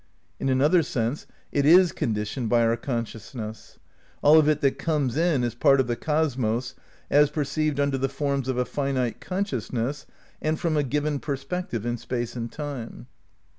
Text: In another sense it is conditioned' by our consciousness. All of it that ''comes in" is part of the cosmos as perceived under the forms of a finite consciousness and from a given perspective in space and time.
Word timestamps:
In 0.39 0.49
another 0.49 0.81
sense 0.81 1.27
it 1.51 1.63
is 1.63 1.91
conditioned' 1.91 2.49
by 2.49 2.63
our 2.65 2.75
consciousness. 2.75 3.77
All 4.23 4.39
of 4.39 4.49
it 4.49 4.61
that 4.61 4.79
''comes 4.79 5.15
in" 5.15 5.43
is 5.43 5.53
part 5.53 5.79
of 5.79 5.85
the 5.85 5.95
cosmos 5.95 6.73
as 7.11 7.29
perceived 7.29 7.79
under 7.79 7.99
the 7.99 8.09
forms 8.09 8.47
of 8.47 8.57
a 8.57 8.65
finite 8.65 9.19
consciousness 9.21 10.07
and 10.41 10.59
from 10.59 10.75
a 10.75 10.81
given 10.81 11.19
perspective 11.19 11.85
in 11.85 11.97
space 11.99 12.35
and 12.35 12.51
time. 12.51 13.05